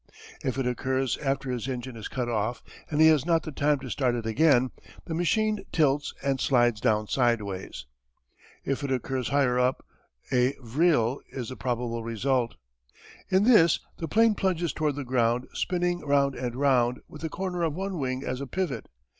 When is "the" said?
3.43-3.51, 5.05-5.13, 11.49-11.55, 13.97-14.07, 14.95-15.03, 17.21-17.29